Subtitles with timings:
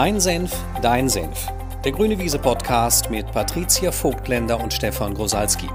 [0.00, 1.48] Mein Senf, dein Senf.
[1.84, 5.66] Der Grüne Wiese Podcast mit Patricia Vogtländer und Stefan Grosalski.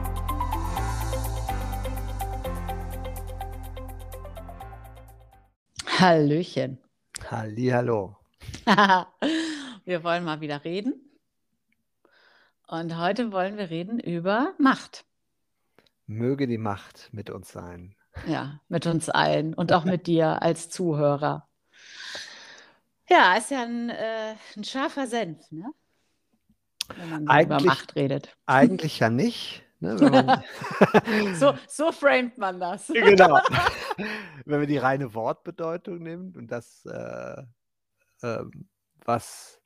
[5.99, 6.77] Hallöchen.
[7.29, 8.15] Hallihallo.
[9.83, 10.93] wir wollen mal wieder reden.
[12.65, 15.03] Und heute wollen wir reden über Macht.
[16.07, 17.93] Möge die Macht mit uns sein.
[18.25, 21.49] Ja, mit uns allen und auch mit dir als Zuhörer.
[23.13, 25.71] Ja, ist ja ein, äh, ein scharfer Senf, ne?
[26.95, 28.35] Wenn man so über Macht redet.
[28.47, 29.63] Eigentlich ja nicht.
[29.79, 29.97] Ne,
[31.35, 32.87] so, so framet man das.
[32.87, 33.39] genau.
[34.45, 37.43] Wenn man die reine Wortbedeutung nimmt und das, äh,
[38.21, 38.45] äh,
[39.05, 39.61] was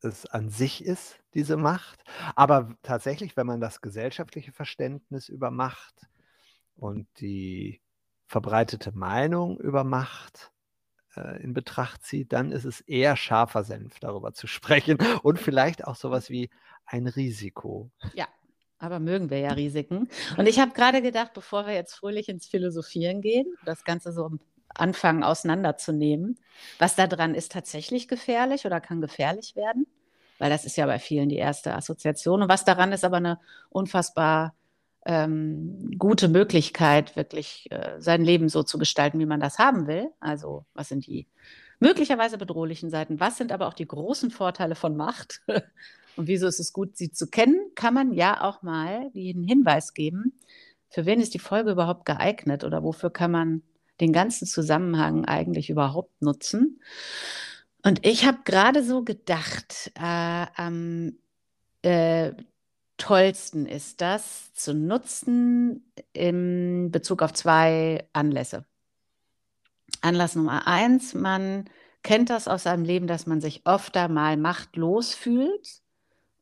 [0.00, 2.02] es an sich ist, diese Macht.
[2.34, 6.06] Aber tatsächlich, wenn man das gesellschaftliche Verständnis über Macht
[6.76, 7.82] und die
[8.26, 10.50] verbreitete Meinung über Macht
[11.16, 15.86] äh, in Betracht zieht, dann ist es eher scharfer Senf, darüber zu sprechen und vielleicht
[15.86, 16.50] auch sowas wie
[16.86, 17.90] ein Risiko.
[18.14, 18.26] Ja,
[18.78, 20.08] aber mögen wir ja Risiken.
[20.36, 24.30] Und ich habe gerade gedacht, bevor wir jetzt fröhlich ins Philosophieren gehen, das Ganze so
[24.74, 26.38] anfangen auseinanderzunehmen,
[26.78, 29.86] was da dran ist tatsächlich gefährlich oder kann gefährlich werden,
[30.38, 32.42] weil das ist ja bei vielen die erste Assoziation.
[32.42, 34.54] Und was daran ist aber eine unfassbar
[35.06, 40.10] ähm, gute Möglichkeit, wirklich äh, sein Leben so zu gestalten, wie man das haben will.
[40.20, 41.26] Also was sind die
[41.78, 43.20] möglicherweise bedrohlichen Seiten?
[43.20, 45.40] Was sind aber auch die großen Vorteile von Macht?
[46.16, 47.58] Und wieso ist es gut, sie zu kennen?
[47.74, 50.34] Kann man ja auch mal den Hinweis geben,
[50.90, 53.62] für wen ist die Folge überhaupt geeignet oder wofür kann man
[54.00, 56.80] den ganzen Zusammenhang eigentlich überhaupt nutzen?
[57.82, 61.12] Und ich habe gerade so gedacht, äh, am
[61.82, 62.32] äh,
[63.00, 68.64] tollsten ist das zu nutzen in Bezug auf zwei Anlässe.
[70.02, 71.68] Anlass Nummer eins, man
[72.02, 75.80] kennt das aus seinem Leben, dass man sich oft einmal machtlos fühlt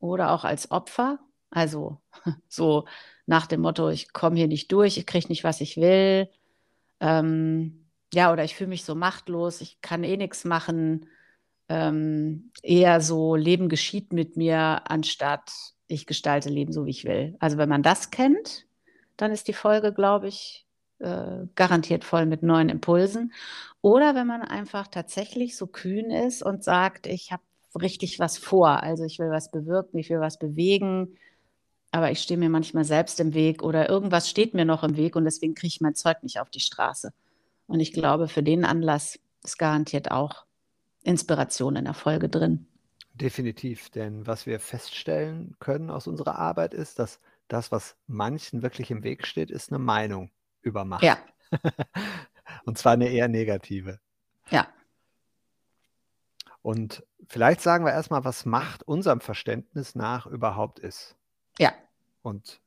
[0.01, 1.19] oder auch als Opfer.
[1.51, 2.01] Also
[2.49, 2.87] so
[3.27, 6.29] nach dem Motto, ich komme hier nicht durch, ich kriege nicht, was ich will.
[7.01, 11.09] Ähm, ja, oder ich fühle mich so machtlos, ich kann eh nichts machen.
[11.69, 15.53] Ähm, eher so, Leben geschieht mit mir, anstatt
[15.87, 17.37] ich gestalte Leben so, wie ich will.
[17.41, 18.67] Also wenn man das kennt,
[19.17, 20.67] dann ist die Folge, glaube ich,
[20.99, 23.33] äh, garantiert voll mit neuen Impulsen.
[23.83, 27.43] Oder wenn man einfach tatsächlich so kühn ist und sagt, ich habe
[27.81, 31.17] richtig was vor, also ich will was bewirken, ich will was bewegen,
[31.91, 35.17] aber ich stehe mir manchmal selbst im Weg oder irgendwas steht mir noch im Weg
[35.17, 37.13] und deswegen kriege ich mein Zeug nicht auf die Straße.
[37.67, 40.45] Und ich glaube, für den Anlass ist garantiert auch
[41.03, 42.67] Inspiration in der Folge drin.
[43.15, 48.91] Definitiv, denn was wir feststellen können aus unserer Arbeit ist, dass das, was manchen wirklich
[48.91, 50.31] im Weg steht, ist eine Meinung
[50.63, 51.03] über Macht.
[51.03, 51.19] Ja.
[52.65, 54.01] Und zwar eine eher negative.
[54.51, 54.69] Ja.
[56.63, 61.17] Und vielleicht sagen wir erstmal, was Macht unserem Verständnis nach überhaupt ist.
[61.59, 61.73] Ja.
[62.23, 62.61] Und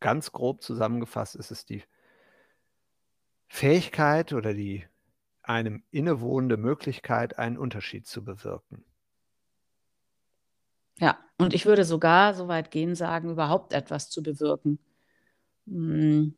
[0.00, 1.84] ganz grob zusammengefasst ist es die
[3.48, 4.86] Fähigkeit oder die
[5.48, 8.84] einem innewohnende Möglichkeit, einen Unterschied zu bewirken.
[10.98, 14.78] Ja, und ich würde sogar so weit gehen, sagen, überhaupt etwas zu bewirken.
[15.66, 16.36] Hm,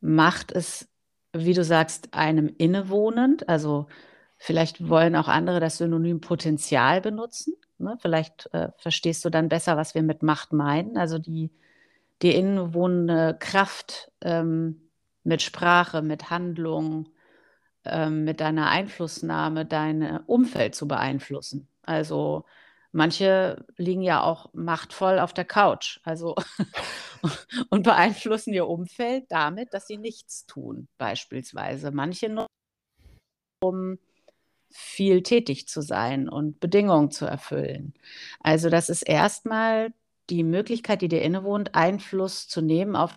[0.00, 0.88] macht es,
[1.32, 3.48] wie du sagst, einem innewohnend.
[3.48, 3.86] Also
[4.36, 7.54] vielleicht wollen auch andere das Synonym Potenzial benutzen.
[7.78, 7.96] Ne?
[8.00, 10.98] Vielleicht äh, verstehst du dann besser, was wir mit Macht meinen.
[10.98, 11.50] Also die,
[12.20, 14.90] die innewohnende Kraft ähm,
[15.24, 17.08] mit Sprache, mit Handlung,
[17.84, 21.68] ähm, mit deiner Einflussnahme, dein Umfeld zu beeinflussen.
[21.82, 22.44] Also
[22.94, 26.34] Manche liegen ja auch machtvoll auf der Couch, also
[27.70, 31.90] und beeinflussen ihr Umfeld damit, dass sie nichts tun, beispielsweise.
[31.90, 32.46] Manche nur,
[33.62, 33.98] um
[34.70, 37.94] viel tätig zu sein und Bedingungen zu erfüllen.
[38.40, 39.94] Also das ist erstmal
[40.28, 43.16] die Möglichkeit, die dir innewohnt, Einfluss zu nehmen auf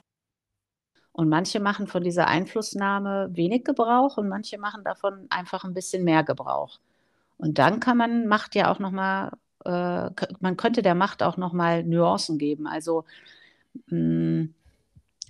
[1.15, 6.03] und manche machen von dieser Einflussnahme wenig Gebrauch und manche machen davon einfach ein bisschen
[6.03, 6.79] mehr Gebrauch.
[7.37, 9.31] Und dann kann man Macht ja auch nochmal
[9.63, 12.67] äh, man könnte der Macht auch nochmal Nuancen geben.
[12.67, 13.05] Also
[13.87, 14.53] mh, hm,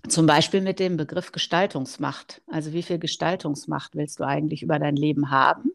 [0.07, 2.42] zum Beispiel mit dem Begriff Gestaltungsmacht.
[2.48, 5.71] Also wie viel Gestaltungsmacht willst du eigentlich über dein Leben haben?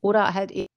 [0.00, 0.68] Oder halt eben.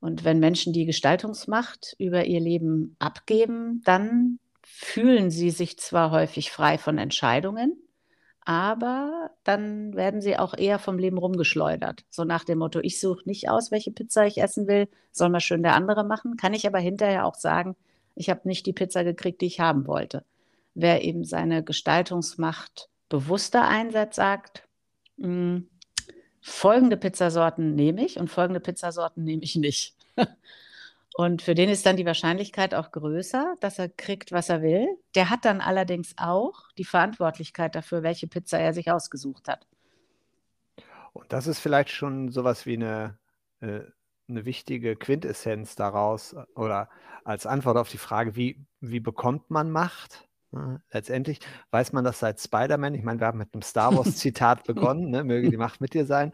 [0.00, 4.38] Und wenn Menschen die Gestaltungsmacht über ihr Leben abgeben, dann
[4.74, 7.76] fühlen sie sich zwar häufig frei von Entscheidungen,
[8.40, 12.04] aber dann werden sie auch eher vom Leben rumgeschleudert.
[12.08, 15.40] So nach dem Motto, ich suche nicht aus, welche Pizza ich essen will, soll mal
[15.40, 16.36] schön der andere machen.
[16.38, 17.76] Kann ich aber hinterher auch sagen,
[18.14, 20.24] ich habe nicht die Pizza gekriegt, die ich haben wollte.
[20.74, 24.66] Wer eben seine Gestaltungsmacht bewusster einsetzt, sagt,
[25.18, 25.68] mh, hm,
[26.40, 29.94] folgende Pizzasorten nehme ich und folgende Pizzasorten nehme ich nicht.
[31.14, 34.88] Und für den ist dann die Wahrscheinlichkeit auch größer, dass er kriegt, was er will.
[35.14, 39.66] Der hat dann allerdings auch die Verantwortlichkeit dafür, welche Pizza er sich ausgesucht hat.
[41.12, 43.18] Und das ist vielleicht schon sowas wie eine,
[43.60, 43.80] äh,
[44.28, 46.88] eine wichtige Quintessenz daraus oder
[47.24, 50.28] als Antwort auf die Frage, wie, wie bekommt man Macht?
[50.90, 52.94] letztendlich weiß man das seit Spider-Man.
[52.94, 55.24] Ich meine, wir haben mit einem Star Wars-Zitat begonnen, ne?
[55.24, 56.32] möge die Macht mit dir sein.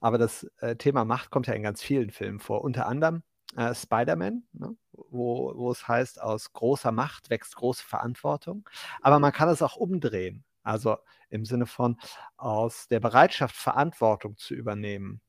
[0.00, 2.62] Aber das äh, Thema Macht kommt ja in ganz vielen Filmen vor.
[2.62, 3.22] Unter anderem
[3.56, 4.76] äh, Spider-Man, ne?
[4.92, 8.68] wo, wo es heißt, aus großer Macht wächst große Verantwortung.
[9.00, 10.44] Aber man kann es auch umdrehen.
[10.62, 10.96] Also
[11.28, 11.98] im Sinne von
[12.36, 15.20] aus der Bereitschaft, Verantwortung zu übernehmen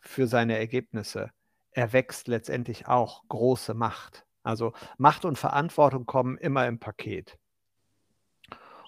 [0.00, 1.30] für seine Ergebnisse,
[1.70, 4.24] erwächst letztendlich auch große Macht.
[4.42, 7.38] Also Macht und Verantwortung kommen immer im Paket.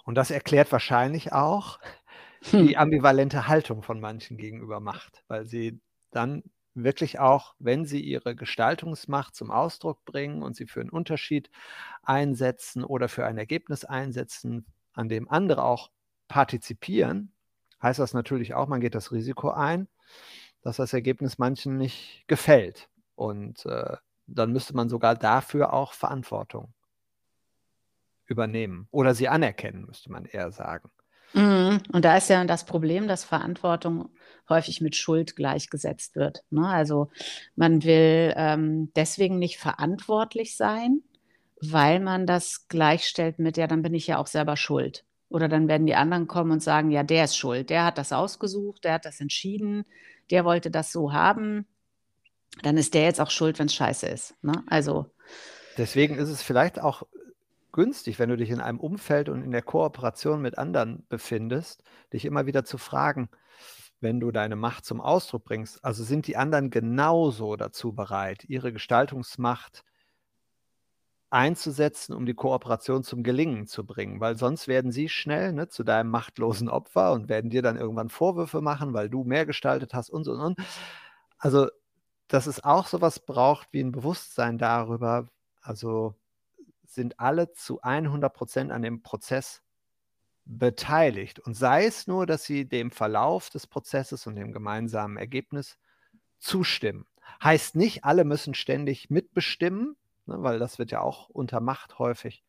[0.05, 1.78] Und das erklärt wahrscheinlich auch
[2.52, 2.76] die hm.
[2.76, 5.81] ambivalente Haltung von manchen gegenüber Macht, weil sie
[6.11, 6.43] dann
[6.85, 11.50] wirklich auch, wenn sie ihre Gestaltungsmacht zum Ausdruck bringen und sie für einen Unterschied
[12.03, 15.91] einsetzen oder für ein Ergebnis einsetzen, an dem andere auch
[16.29, 17.32] partizipieren,
[17.82, 19.88] heißt das natürlich auch, man geht das Risiko ein,
[20.62, 22.88] dass das Ergebnis manchen nicht gefällt.
[23.15, 23.97] Und äh,
[24.27, 26.73] dann müsste man sogar dafür auch Verantwortung
[28.27, 30.91] übernehmen oder sie anerkennen, müsste man eher sagen.
[31.32, 31.81] Mhm.
[31.93, 34.11] Und da ist ja das Problem, dass Verantwortung
[34.50, 36.44] häufig mit Schuld gleichgesetzt wird.
[36.50, 36.67] Ne?
[36.67, 37.11] Also
[37.56, 41.02] man will ähm, deswegen nicht verantwortlich sein,
[41.61, 45.05] weil man das gleichstellt mit, ja, dann bin ich ja auch selber schuld.
[45.29, 48.12] Oder dann werden die anderen kommen und sagen, ja, der ist schuld, der hat das
[48.12, 49.85] ausgesucht, der hat das entschieden,
[50.31, 51.67] der wollte das so haben.
[52.62, 54.35] Dann ist der jetzt auch schuld, wenn es scheiße ist.
[54.43, 54.64] Ne?
[54.67, 55.06] Also.
[55.79, 57.05] Deswegen ist es vielleicht auch
[57.73, 62.25] günstig, wenn du dich in einem Umfeld und in der Kooperation mit anderen befindest, dich
[62.25, 63.29] immer wieder zu fragen,
[64.00, 68.73] wenn du deine Macht zum Ausdruck bringst, also sind die anderen genauso dazu bereit, ihre
[68.73, 69.85] Gestaltungsmacht
[71.31, 75.85] einzusetzen, um die Kooperation zum Gelingen zu bringen, weil sonst werden sie schnell ne, zu
[75.85, 80.11] deinem machtlosen Opfer und werden dir dann irgendwann Vorwürfe machen, weil du mehr gestaltet hast
[80.11, 80.58] und so und und.
[81.38, 81.69] Also,
[82.29, 85.29] dass es auch sowas braucht wie ein Bewusstsein darüber,
[85.62, 86.14] also
[86.85, 89.62] sind alle zu 100 Prozent an dem Prozess
[90.58, 91.38] beteiligt.
[91.38, 95.79] Und sei es nur, dass sie dem Verlauf des Prozesses und dem gemeinsamen Ergebnis
[96.38, 97.06] zustimmen.
[97.43, 102.43] Heißt nicht, alle müssen ständig mitbestimmen, ne, weil das wird ja auch unter Macht häufig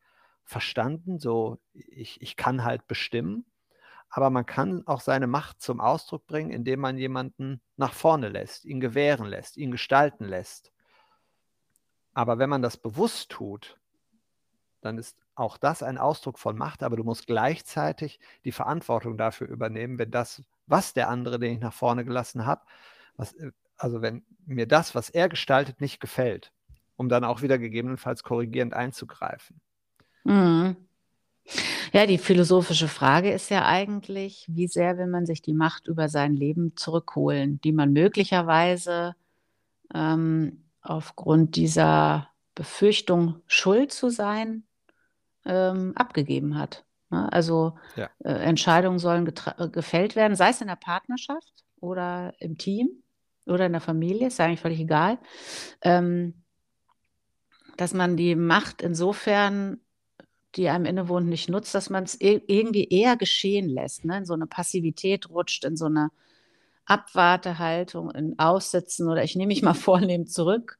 [0.44, 1.20] verstanden.
[1.20, 3.46] So, ich, ich kann halt bestimmen.
[4.08, 8.64] Aber man kann auch seine Macht zum Ausdruck bringen, indem man jemanden nach vorne lässt,
[8.64, 10.72] ihn gewähren lässt, ihn gestalten lässt.
[12.12, 13.78] Aber wenn man das bewusst tut,
[14.82, 19.48] dann ist auch das ein Ausdruck von Macht, aber du musst gleichzeitig die Verantwortung dafür
[19.48, 22.62] übernehmen, wenn das, was der andere, den ich nach vorne gelassen habe,
[23.16, 26.52] was, äh, also wenn mir das, was er gestaltet, nicht gefällt,
[26.96, 29.60] um dann auch wieder gegebenenfalls korrigierend einzugreifen.
[30.24, 30.76] Mhm.
[31.92, 36.08] Ja, die philosophische Frage ist ja eigentlich, wie sehr will man sich die Macht über
[36.08, 39.14] sein Leben zurückholen, die man möglicherweise
[39.92, 44.64] ähm, aufgrund dieser Befürchtung, schuld zu sein,
[45.44, 46.84] ähm, abgegeben hat.
[47.10, 47.32] Ne?
[47.32, 48.10] Also ja.
[48.20, 52.88] äh, Entscheidungen sollen äh, gefällt werden, sei es in der Partnerschaft oder im Team
[53.46, 55.18] oder in der Familie, ist eigentlich völlig egal.
[55.82, 56.34] Ähm,
[57.76, 59.80] dass man die Macht insofern,
[60.56, 64.18] die einem innewohnt, nicht nutzt, dass man es e irgendwie eher geschehen lässt, ne?
[64.18, 66.10] in so eine Passivität rutscht, in so eine
[66.84, 70.78] Abwartehaltung, in Aussitzen oder ich nehme mich mal vornehm zurück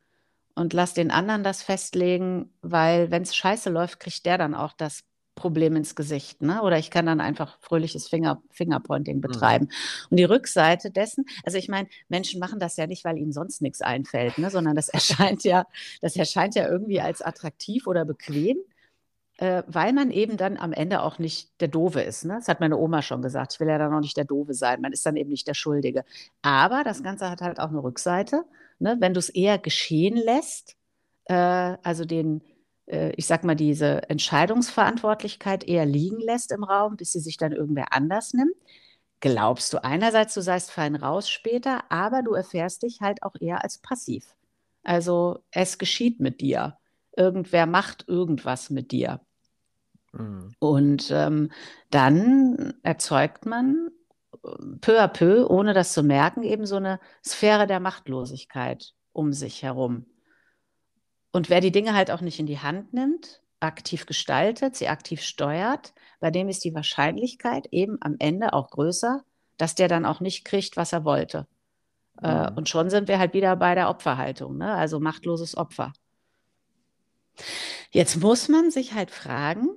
[0.55, 4.73] und lass den anderen das festlegen, weil wenn es scheiße läuft, kriegt der dann auch
[4.73, 5.05] das
[5.35, 6.43] Problem ins Gesicht.
[6.43, 6.63] Ne?
[6.63, 9.21] Oder ich kann dann einfach fröhliches Finger, Fingerpointing mhm.
[9.23, 9.65] betreiben.
[9.67, 10.07] Mhm.
[10.11, 13.63] Und die Rückseite dessen, also ich meine, Menschen machen das ja nicht, weil ihnen sonst
[13.63, 14.51] nichts einfällt, ne?
[14.51, 15.67] sondern das erscheint ja,
[16.01, 18.59] das erscheint ja irgendwie als attraktiv oder bequem.
[19.39, 22.27] Äh, weil man eben dann am Ende auch nicht der Doofe ist.
[22.27, 22.35] Ne?
[22.35, 23.55] Das hat meine Oma schon gesagt.
[23.55, 24.83] Ich will ja dann auch nicht der Doofe sein.
[24.83, 26.05] Man ist dann eben nicht der Schuldige.
[26.43, 28.45] Aber das Ganze hat halt auch eine Rückseite
[28.83, 30.77] ne, wenn du es eher geschehen lässt,
[31.27, 32.43] äh, also den,
[32.87, 37.53] äh, ich sag mal, diese Entscheidungsverantwortlichkeit eher liegen lässt im Raum, bis sie sich dann
[37.53, 38.55] irgendwer anders nimmt,
[39.21, 43.63] glaubst du einerseits, du seist fein raus später, aber du erfährst dich halt auch eher
[43.63, 44.35] als passiv.
[44.83, 46.77] Also es geschieht mit dir.
[47.17, 49.21] Irgendwer macht irgendwas mit dir.
[50.13, 50.53] Mhm.
[50.59, 51.53] Und ähm,
[51.91, 53.91] dann erzeugt man
[54.81, 59.63] peu à peu, ohne das zu merken, eben so eine Sphäre der Machtlosigkeit um sich
[59.63, 60.07] herum.
[61.33, 65.23] Und wer die Dinge halt auch nicht in die Hand nimmt, aktiv gestaltet, sie aktiv
[65.23, 69.23] steuert, bei dem ist die Wahrscheinlichkeit eben am Ende auch größer,
[69.57, 71.47] dass der dann auch nicht kriegt, was er wollte.
[72.23, 72.57] Äh, Mhm.
[72.57, 74.75] und schon sind wir halt wieder bei der Opferhaltung, ne?
[74.75, 75.93] Also machtloses Opfer.
[77.91, 79.69] Jetzt muss man sich halt fragen,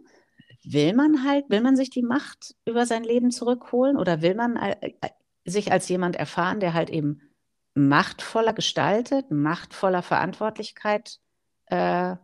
[0.72, 4.56] will man halt, will man sich die Macht über sein Leben zurückholen oder will man
[4.58, 5.10] äh, äh,
[5.46, 7.22] sich als jemand erfahren, der halt eben
[7.76, 11.20] machtvoller gestaltet, machtvoller Verantwortlichkeit
[11.68, 12.16] äh,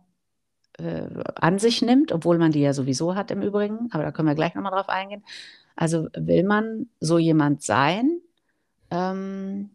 [0.78, 4.28] äh, an sich nimmt, obwohl man die ja sowieso hat im Übrigen, aber da können
[4.28, 5.24] wir gleich nochmal drauf eingehen.
[5.76, 8.20] Also will man so jemand sein?
[8.90, 9.70] Ähm,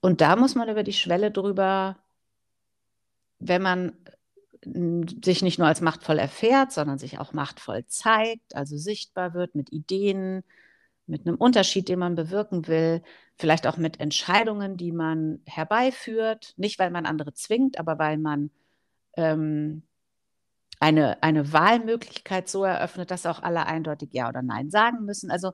[0.00, 1.96] und da muss man über die Schwelle drüber,
[3.38, 3.92] wenn man
[4.64, 9.72] sich nicht nur als machtvoll erfährt, sondern sich auch machtvoll zeigt, also sichtbar wird mit
[9.72, 10.42] Ideen,
[11.06, 13.02] mit einem Unterschied, den man bewirken will,
[13.36, 18.50] vielleicht auch mit Entscheidungen, die man herbeiführt, nicht weil man andere zwingt, aber weil man
[19.16, 19.82] ähm,
[20.80, 25.30] eine, eine Wahlmöglichkeit so eröffnet, dass auch alle eindeutig Ja oder Nein sagen müssen.
[25.30, 25.52] Also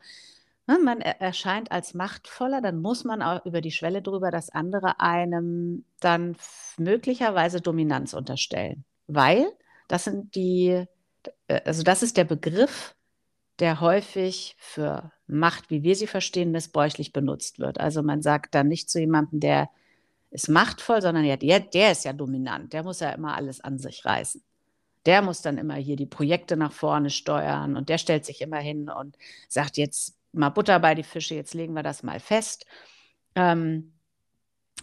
[0.66, 4.50] ne, man er erscheint als machtvoller, dann muss man auch über die Schwelle drüber, dass
[4.50, 6.36] andere einem dann
[6.78, 8.84] möglicherweise Dominanz unterstellen.
[9.06, 9.46] Weil
[9.88, 10.84] das sind die,
[11.48, 12.94] äh, also das ist der Begriff,
[13.58, 17.80] der häufig für Macht, wie wir sie verstehen, missbräuchlich benutzt wird.
[17.80, 19.70] Also man sagt dann nicht zu jemandem, der
[20.30, 23.78] ist machtvoll, sondern ja, der, der ist ja dominant, der muss ja immer alles an
[23.78, 24.42] sich reißen.
[25.06, 28.58] Der muss dann immer hier die Projekte nach vorne steuern und der stellt sich immer
[28.58, 29.16] hin und
[29.48, 32.66] sagt jetzt mal Butter bei die Fische, jetzt legen wir das mal fest.
[33.34, 33.94] Ähm,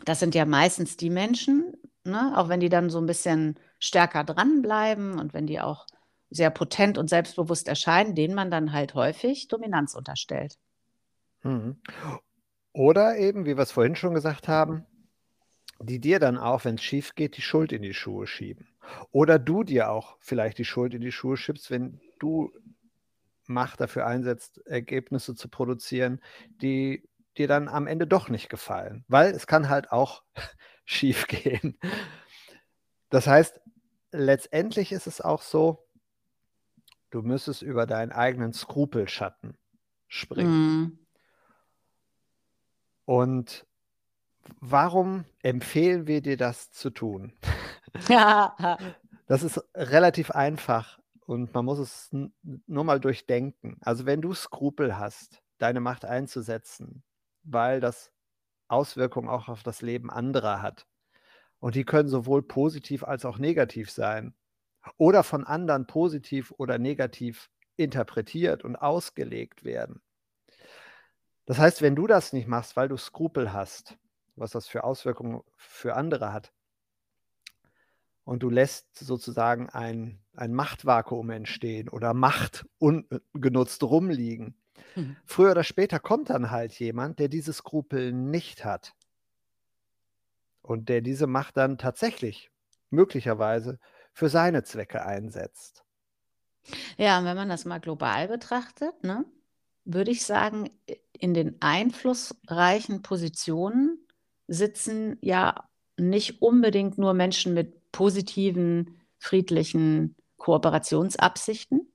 [0.05, 4.23] das sind ja meistens die Menschen, ne, auch wenn die dann so ein bisschen stärker
[4.23, 5.85] dranbleiben und wenn die auch
[6.29, 10.57] sehr potent und selbstbewusst erscheinen, denen man dann halt häufig Dominanz unterstellt.
[11.43, 11.77] Mhm.
[12.73, 14.85] Oder eben, wie wir es vorhin schon gesagt haben,
[15.79, 18.67] die dir dann auch, wenn es schief geht, die Schuld in die Schuhe schieben.
[19.11, 22.51] Oder du dir auch vielleicht die Schuld in die Schuhe schiebst, wenn du
[23.45, 26.21] Macht dafür einsetzt, Ergebnisse zu produzieren,
[26.61, 27.03] die
[27.37, 29.03] dir dann am Ende doch nicht gefallen.
[29.09, 30.23] Weil es kann halt auch
[30.85, 31.77] schief gehen.
[33.09, 33.61] Das heißt,
[34.11, 35.85] letztendlich ist es auch so,
[37.09, 39.57] du müsstest über deinen eigenen Skrupelschatten
[40.07, 40.81] springen.
[40.81, 40.99] Mm.
[43.05, 43.67] Und
[44.59, 47.33] warum empfehlen wir dir das zu tun?
[49.25, 53.77] Das ist relativ einfach und man muss es nur mal durchdenken.
[53.81, 57.03] Also wenn du Skrupel hast, deine Macht einzusetzen,
[57.43, 58.11] weil das
[58.73, 60.87] Auswirkungen auch auf das Leben anderer hat.
[61.59, 64.33] Und die können sowohl positiv als auch negativ sein
[64.97, 70.01] oder von anderen positiv oder negativ interpretiert und ausgelegt werden.
[71.45, 73.97] Das heißt, wenn du das nicht machst, weil du Skrupel hast,
[74.35, 76.51] was das für Auswirkungen für andere hat,
[78.25, 84.55] und du lässt sozusagen ein, ein Machtvakuum entstehen oder Macht ungenutzt rumliegen,
[84.95, 85.15] Hm.
[85.25, 88.93] früher oder später kommt dann halt jemand, der diese Skrupel nicht hat
[90.61, 92.49] und der diese Macht dann tatsächlich
[92.89, 93.79] möglicherweise
[94.13, 95.83] für seine Zwecke einsetzt.
[96.97, 99.25] Ja, und wenn man das mal global betrachtet, ne,
[99.85, 100.69] würde ich sagen,
[101.11, 104.07] in den einflussreichen Positionen
[104.47, 111.87] sitzen ja nicht unbedingt nur Menschen mit positiven, friedlichen Kooperationsabsichten.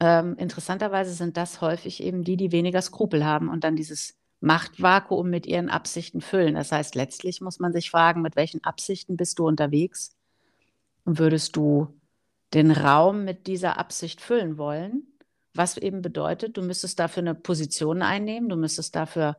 [0.00, 5.28] Ähm, interessanterweise sind das häufig eben die, die weniger Skrupel haben und dann dieses Machtvakuum
[5.28, 6.54] mit ihren Absichten füllen.
[6.54, 10.16] Das heißt, letztlich muss man sich fragen, mit welchen Absichten bist du unterwegs?
[11.04, 11.94] Und würdest du
[12.54, 15.06] den Raum mit dieser Absicht füllen wollen,
[15.54, 19.36] was eben bedeutet, du müsstest dafür eine Position einnehmen, du müsstest dafür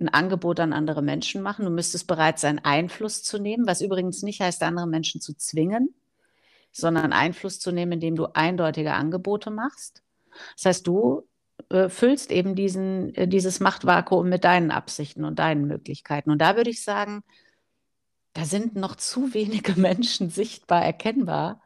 [0.00, 4.22] ein Angebot an andere Menschen machen, du müsstest bereit sein, Einfluss zu nehmen, was übrigens
[4.22, 5.94] nicht heißt, andere Menschen zu zwingen,
[6.72, 10.02] sondern Einfluss zu nehmen, indem du eindeutige Angebote machst.
[10.56, 11.26] Das heißt, du
[11.70, 16.30] äh, füllst eben diesen, äh, dieses Machtvakuum mit deinen Absichten und deinen Möglichkeiten.
[16.30, 17.22] Und da würde ich sagen,
[18.32, 21.60] da sind noch zu wenige Menschen sichtbar erkennbar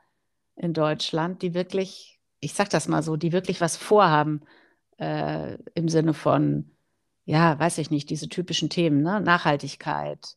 [0.56, 4.42] in Deutschland, die wirklich, ich sag das mal so, die wirklich was vorhaben
[4.98, 6.70] äh, im Sinne von,
[7.24, 9.20] ja, weiß ich nicht, diese typischen Themen, ne?
[9.20, 10.36] Nachhaltigkeit,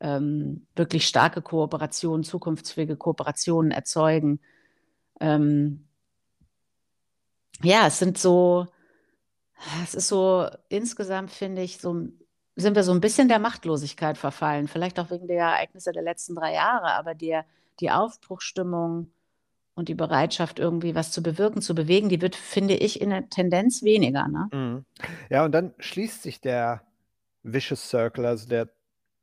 [0.00, 4.40] ähm, wirklich starke Kooperationen, zukunftsfähige Kooperationen erzeugen.
[5.20, 5.86] Ähm,
[7.62, 8.66] ja, es sind so,
[9.82, 12.08] es ist so insgesamt, finde ich, so
[12.56, 14.68] sind wir so ein bisschen der Machtlosigkeit verfallen.
[14.68, 17.44] Vielleicht auch wegen der Ereignisse der letzten drei Jahre, aber der,
[17.80, 19.10] die Aufbruchsstimmung
[19.74, 23.28] und die Bereitschaft, irgendwie was zu bewirken, zu bewegen, die wird, finde ich, in der
[23.28, 24.26] Tendenz weniger.
[24.26, 24.48] Ne?
[24.52, 24.84] Mhm.
[25.28, 26.82] Ja, und dann schließt sich der
[27.42, 28.70] Vicious Circle, also der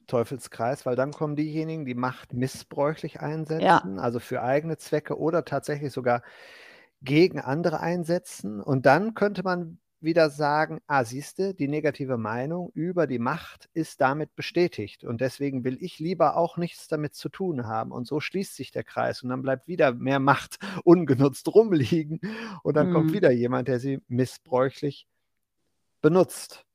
[0.07, 5.91] Teufelskreis, weil dann kommen diejenigen, die Macht missbräuchlich einsetzen, also für eigene Zwecke oder tatsächlich
[5.91, 6.21] sogar
[7.01, 8.61] gegen andere einsetzen.
[8.61, 14.01] Und dann könnte man wieder sagen, ah, siehste, die negative Meinung über die Macht ist
[14.01, 17.91] damit bestätigt und deswegen will ich lieber auch nichts damit zu tun haben.
[17.91, 22.19] Und so schließt sich der Kreis und dann bleibt wieder mehr Macht ungenutzt rumliegen
[22.63, 22.93] und dann mhm.
[22.93, 25.07] kommt wieder jemand, der sie missbräuchlich
[26.01, 26.65] benutzt.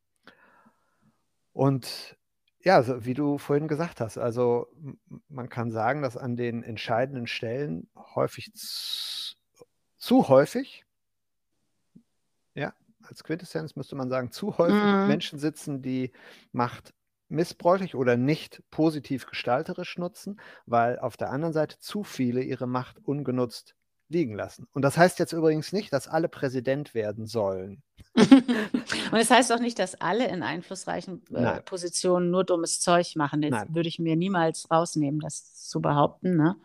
[1.52, 2.17] Und
[2.60, 4.68] ja, so wie du vorhin gesagt hast, also
[5.28, 9.36] man kann sagen, dass an den entscheidenden Stellen häufig zu,
[9.96, 10.84] zu häufig
[13.08, 15.08] als Quintessenz müsste man sagen, zu häufig mhm.
[15.08, 16.12] Menschen sitzen, die
[16.52, 16.94] Macht
[17.28, 22.98] missbräuchlich oder nicht positiv gestalterisch nutzen, weil auf der anderen Seite zu viele ihre Macht
[23.04, 23.74] ungenutzt
[24.08, 24.66] liegen lassen.
[24.72, 27.82] Und das heißt jetzt übrigens nicht, dass alle Präsident werden sollen.
[28.14, 33.16] Und es das heißt auch nicht, dass alle in einflussreichen äh, Positionen nur dummes Zeug
[33.16, 33.42] machen.
[33.42, 33.74] Das Nein.
[33.74, 36.36] würde ich mir niemals rausnehmen, das zu behaupten.
[36.36, 36.56] Ne?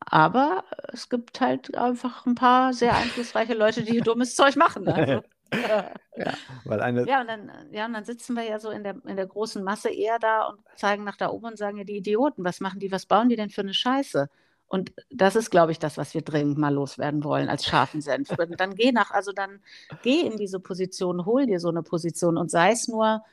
[0.00, 4.88] Aber es gibt halt einfach ein paar sehr einflussreiche Leute, die dummes Zeug machen.
[4.88, 5.22] Also.
[5.52, 8.96] ja, weil eine ja, und dann, ja, und dann sitzen wir ja so in der,
[9.06, 11.96] in der großen Masse eher da und zeigen nach da oben und sagen ja, die
[11.96, 14.28] Idioten, was machen die, was bauen die denn für eine Scheiße?
[14.68, 18.30] Und das ist, glaube ich, das, was wir dringend mal loswerden wollen als scharfen Senf.
[18.38, 19.60] Und dann geh nach, also dann
[20.02, 23.24] geh in diese Position, hol dir so eine Position und sei es nur,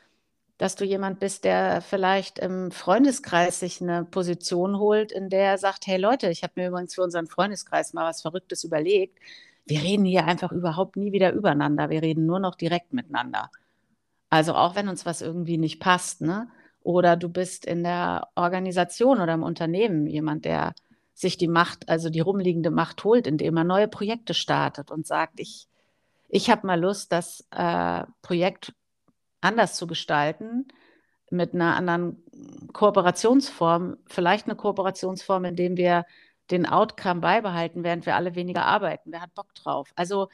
[0.57, 5.57] dass du jemand bist, der vielleicht im Freundeskreis sich eine Position holt, in der er
[5.57, 9.19] sagt, hey Leute, ich habe mir übrigens für unseren Freundeskreis mal was Verrücktes überlegt.
[9.65, 11.89] Wir reden hier einfach überhaupt nie wieder übereinander.
[11.89, 13.51] Wir reden nur noch direkt miteinander.
[14.29, 16.47] Also auch wenn uns was irgendwie nicht passt, ne?
[16.81, 20.75] Oder du bist in der Organisation oder im Unternehmen jemand, der
[21.15, 25.39] sich die Macht, also die rumliegende Macht holt, indem er neue Projekte startet und sagt,
[25.39, 25.67] ich,
[26.27, 28.73] ich habe mal Lust, das äh, Projekt
[29.39, 30.67] anders zu gestalten,
[31.31, 32.21] mit einer anderen
[32.73, 36.05] Kooperationsform, vielleicht eine Kooperationsform, in dem wir
[36.51, 39.11] den Outcome beibehalten, während wir alle weniger arbeiten.
[39.11, 39.91] Wer hat Bock drauf?
[39.95, 40.29] Also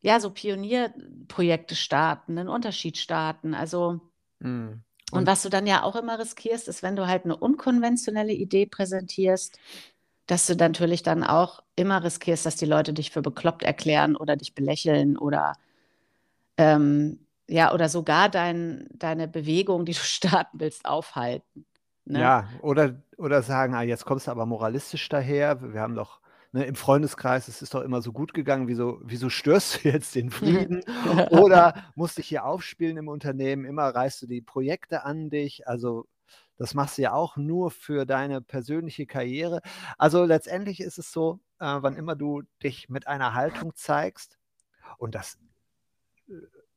[0.00, 3.54] ja, so Pionierprojekte starten, einen Unterschied starten.
[3.54, 4.00] Also
[4.40, 4.46] mm.
[4.46, 8.32] und, und was du dann ja auch immer riskierst, ist, wenn du halt eine unkonventionelle
[8.32, 9.58] Idee präsentierst,
[10.28, 14.36] dass du natürlich dann auch immer riskierst, dass die Leute dich für bekloppt erklären oder
[14.36, 15.54] dich belächeln oder
[16.58, 21.64] ähm, ja, oder sogar dein, deine Bewegung, die du starten willst, aufhalten.
[22.04, 22.20] Ne?
[22.20, 25.72] Ja, oder, oder sagen, ah, jetzt kommst du aber moralistisch daher.
[25.72, 26.20] Wir haben doch
[26.52, 30.14] ne, im Freundeskreis, es ist doch immer so gut gegangen, wieso, wieso störst du jetzt
[30.14, 30.82] den Frieden?
[31.30, 35.66] oder musst dich hier aufspielen im Unternehmen, immer reißt du die Projekte an dich.
[35.66, 36.06] Also
[36.58, 39.62] das machst du ja auch nur für deine persönliche Karriere.
[39.96, 44.38] Also letztendlich ist es so, äh, wann immer du dich mit einer Haltung zeigst,
[44.98, 45.38] und das
[46.28, 46.32] äh,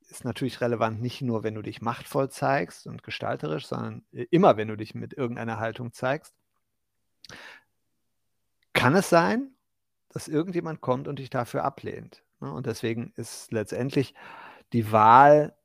[0.10, 4.68] ist natürlich relevant, nicht nur, wenn du dich machtvoll zeigst und gestalterisch, sondern immer, wenn
[4.68, 6.36] du dich mit irgendeiner Haltung zeigst.
[8.74, 9.56] Kann es sein,
[10.10, 12.24] dass irgendjemand kommt und dich dafür ablehnt?
[12.42, 12.52] Ne?
[12.52, 14.14] Und deswegen ist letztendlich
[14.74, 15.56] die Wahl,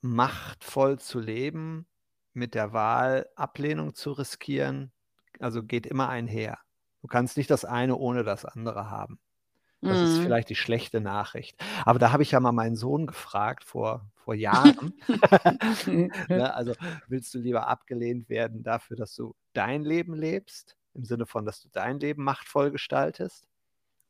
[0.00, 1.86] machtvoll zu leben,
[2.32, 4.92] mit der Wahl, Ablehnung zu riskieren,
[5.38, 6.58] also geht immer einher.
[7.02, 9.18] Du kannst nicht das eine ohne das andere haben.
[9.82, 10.04] Das mhm.
[10.04, 11.60] ist vielleicht die schlechte Nachricht.
[11.84, 14.94] Aber da habe ich ja mal meinen Sohn gefragt vor, vor Jahren.
[16.28, 16.74] ne, also
[17.08, 21.60] willst du lieber abgelehnt werden dafür, dass du dein Leben lebst, im Sinne von, dass
[21.60, 23.48] du dein Leben machtvoll gestaltest?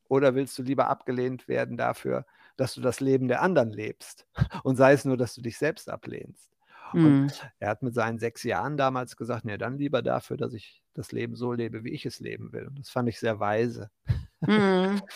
[0.08, 2.26] Oder willst du lieber abgelehnt werden dafür,
[2.58, 4.26] dass du das Leben der anderen lebst?
[4.62, 6.51] Und sei es nur, dass du dich selbst ablehnst.
[6.94, 7.04] Mhm.
[7.04, 10.82] Und er hat mit seinen sechs Jahren damals gesagt, nee, dann lieber dafür, dass ich
[10.94, 12.66] das Leben so lebe, wie ich es leben will.
[12.66, 13.90] Und das fand ich sehr weise.
[14.40, 15.02] Mhm.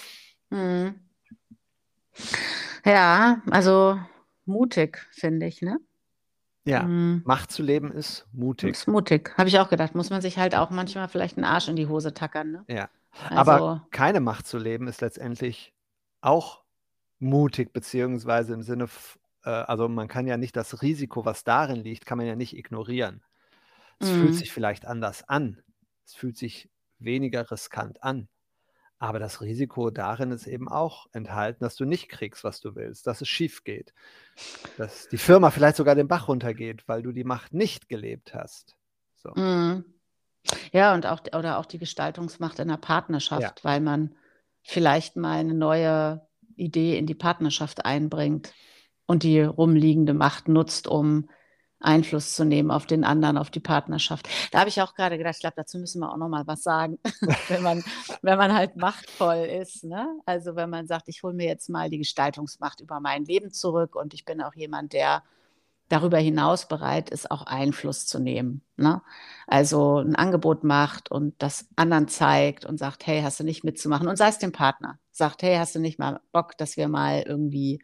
[0.48, 0.94] Hm.
[2.84, 3.98] Ja, also
[4.44, 5.80] mutig, finde ich, ne?
[6.64, 7.22] Ja, hm.
[7.24, 8.70] Macht zu leben ist mutig.
[8.70, 9.94] Ist mutig, habe ich auch gedacht.
[9.94, 12.64] Muss man sich halt auch manchmal vielleicht einen Arsch in die Hose tackern, ne?
[12.68, 12.88] Ja.
[13.28, 15.72] Also, Aber keine Macht zu leben ist letztendlich
[16.20, 16.62] auch
[17.18, 18.88] mutig, beziehungsweise im Sinne,
[19.46, 22.56] äh, also man kann ja nicht das Risiko, was darin liegt, kann man ja nicht
[22.56, 23.22] ignorieren.
[23.98, 24.34] Es fühlt hm.
[24.34, 25.62] sich vielleicht anders an.
[26.04, 28.28] Es fühlt sich weniger riskant an.
[28.98, 33.06] Aber das Risiko darin ist eben auch enthalten, dass du nicht kriegst, was du willst,
[33.06, 33.92] dass es schief geht,
[34.78, 38.74] dass die Firma vielleicht sogar den Bach runtergeht, weil du die Macht nicht gelebt hast.
[39.16, 39.30] So.
[39.30, 39.84] Mm.
[40.72, 43.54] Ja, und auch, oder auch die Gestaltungsmacht in der Partnerschaft, ja.
[43.64, 44.14] weil man
[44.62, 48.52] vielleicht mal eine neue Idee in die Partnerschaft einbringt
[49.06, 51.28] und die rumliegende Macht nutzt, um
[51.78, 54.28] Einfluss zu nehmen auf den anderen, auf die Partnerschaft.
[54.50, 56.62] Da habe ich auch gerade gedacht, ich glaube, dazu müssen wir auch noch mal was
[56.62, 56.98] sagen,
[57.48, 57.84] wenn, man,
[58.22, 59.84] wenn man halt machtvoll ist.
[59.84, 60.18] Ne?
[60.24, 63.94] Also wenn man sagt, ich hole mir jetzt mal die Gestaltungsmacht über mein Leben zurück
[63.94, 65.22] und ich bin auch jemand, der
[65.88, 68.62] darüber hinaus bereit ist, auch Einfluss zu nehmen.
[68.76, 69.02] Ne?
[69.46, 74.08] Also ein Angebot macht und das anderen zeigt und sagt, hey, hast du nicht mitzumachen?
[74.08, 77.22] Und sei es dem Partner, sagt, hey, hast du nicht mal Bock, dass wir mal
[77.22, 77.80] irgendwie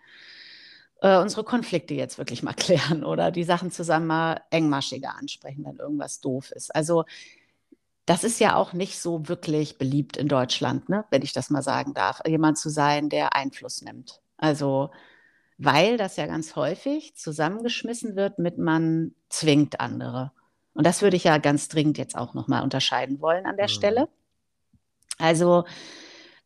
[1.03, 5.77] äh, unsere Konflikte jetzt wirklich mal klären oder die Sachen zusammen mal engmaschiger ansprechen, wenn
[5.77, 6.75] irgendwas doof ist.
[6.75, 7.05] Also
[8.07, 11.05] das ist ja auch nicht so wirklich beliebt in Deutschland, ne?
[11.11, 14.21] wenn ich das mal sagen darf, jemand zu sein, der Einfluss nimmt.
[14.39, 14.91] Also
[15.59, 20.33] weil das ja ganz häufig zusammengeschmissen wird mit man zwingt andere.
[20.75, 23.73] Und das würde ich ja ganz dringend jetzt auch nochmal unterscheiden wollen an der mhm.
[23.73, 24.09] Stelle.
[25.19, 25.65] Also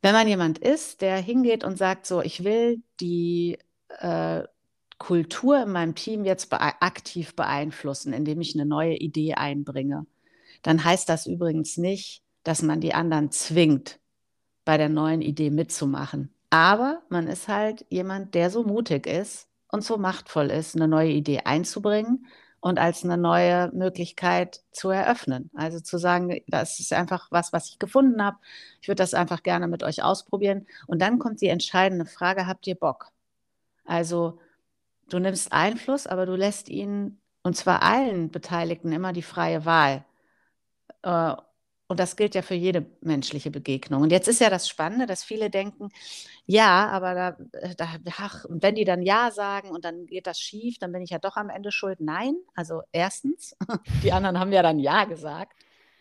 [0.02, 4.42] wenn man jemand ist, der hingeht und sagt, so, ich will die äh,
[4.98, 10.06] Kultur in meinem Team jetzt be aktiv beeinflussen, indem ich eine neue Idee einbringe,
[10.62, 13.98] dann heißt das übrigens nicht, dass man die anderen zwingt,
[14.64, 16.34] bei der neuen Idee mitzumachen.
[16.50, 21.10] Aber man ist halt jemand, der so mutig ist und so machtvoll ist, eine neue
[21.10, 22.26] Idee einzubringen
[22.60, 25.50] und als eine neue Möglichkeit zu eröffnen.
[25.54, 28.38] Also zu sagen, das ist einfach was, was ich gefunden habe.
[28.80, 30.66] Ich würde das einfach gerne mit euch ausprobieren.
[30.86, 33.12] Und dann kommt die entscheidende Frage, habt ihr Bock?
[33.86, 34.40] Also
[35.08, 40.04] du nimmst Einfluss, aber du lässt ihnen, und zwar allen Beteiligten, immer die freie Wahl.
[41.02, 41.34] Äh,
[41.88, 44.02] und das gilt ja für jede menschliche Begegnung.
[44.02, 45.90] Und jetzt ist ja das Spannende, dass viele denken,
[46.44, 47.28] ja, aber da,
[47.60, 51.02] äh, da ach, wenn die dann Ja sagen und dann geht das schief, dann bin
[51.02, 52.00] ich ja doch am Ende schuld.
[52.00, 53.56] Nein, also erstens,
[54.02, 55.54] die anderen haben ja dann Ja gesagt.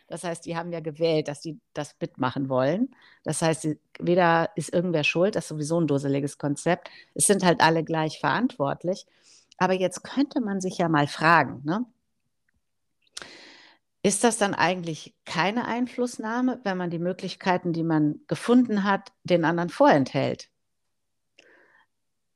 [0.08, 2.96] Das heißt, die haben ja gewählt, dass die das mitmachen wollen.
[3.24, 3.68] Das heißt,
[4.00, 6.90] weder ist irgendwer schuld, das ist sowieso ein dusseliges Konzept.
[7.16, 9.06] Es sind halt alle gleich verantwortlich.
[9.58, 11.86] Aber jetzt könnte man sich ja mal fragen, ne?
[14.04, 19.44] Ist das dann eigentlich keine Einflussnahme, wenn man die Möglichkeiten, die man gefunden hat, den
[19.44, 20.52] anderen vorenthält?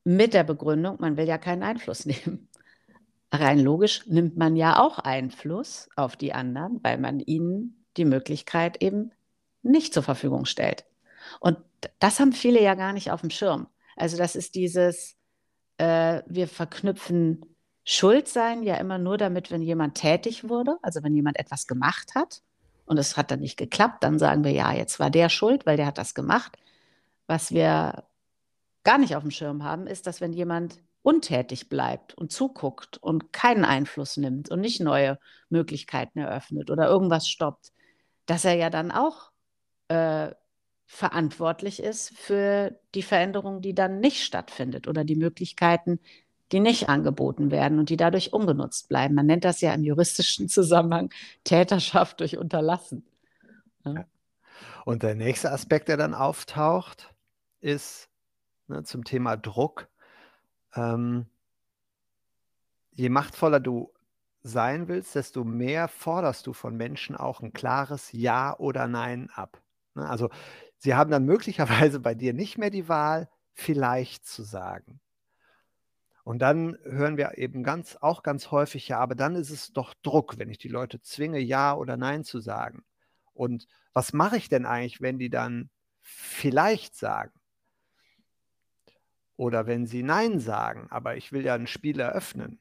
[0.03, 2.48] Mit der Begründung, man will ja keinen Einfluss nehmen.
[3.31, 8.81] Rein logisch nimmt man ja auch Einfluss auf die anderen, weil man ihnen die Möglichkeit
[8.81, 9.11] eben
[9.61, 10.85] nicht zur Verfügung stellt.
[11.39, 11.57] Und
[11.99, 13.67] das haben viele ja gar nicht auf dem Schirm.
[13.95, 15.15] Also das ist dieses,
[15.77, 17.45] äh, wir verknüpfen
[17.83, 22.13] Schuld sein ja immer nur damit, wenn jemand tätig wurde, also wenn jemand etwas gemacht
[22.15, 22.41] hat
[22.85, 25.77] und es hat dann nicht geklappt, dann sagen wir, ja, jetzt war der schuld, weil
[25.77, 26.57] der hat das gemacht.
[27.27, 28.03] Was wir
[28.83, 33.31] gar nicht auf dem Schirm haben, ist, dass wenn jemand untätig bleibt und zuguckt und
[33.33, 35.17] keinen Einfluss nimmt und nicht neue
[35.49, 37.71] Möglichkeiten eröffnet oder irgendwas stoppt,
[38.25, 39.31] dass er ja dann auch
[39.87, 40.31] äh,
[40.85, 45.99] verantwortlich ist für die Veränderung, die dann nicht stattfindet oder die Möglichkeiten,
[46.51, 49.13] die nicht angeboten werden und die dadurch ungenutzt bleiben.
[49.13, 51.11] Man nennt das ja im juristischen Zusammenhang
[51.43, 53.05] Täterschaft durch Unterlassen.
[53.85, 54.05] Ja.
[54.85, 57.13] Und der nächste Aspekt, der dann auftaucht,
[57.61, 58.09] ist
[58.67, 59.87] ne, zum Thema Druck.
[60.75, 61.25] Ähm,
[62.91, 63.93] je machtvoller du
[64.41, 69.61] sein willst, desto mehr forderst du von Menschen auch ein klares Ja oder Nein ab.
[69.95, 70.29] Ne, also
[70.77, 75.01] sie haben dann möglicherweise bei dir nicht mehr die Wahl, vielleicht zu sagen.
[76.23, 79.93] Und dann hören wir eben ganz, auch ganz häufig, ja, aber dann ist es doch
[80.03, 82.83] Druck, wenn ich die Leute zwinge, Ja oder Nein zu sagen.
[83.33, 85.69] Und was mache ich denn eigentlich, wenn die dann
[86.01, 87.38] vielleicht sagen?
[89.39, 92.59] Oder wenn sie Nein sagen, aber ich will ja ein Spiel eröffnen.